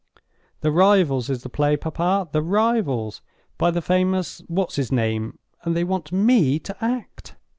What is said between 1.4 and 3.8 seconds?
the play, papa—'The Rivals,' by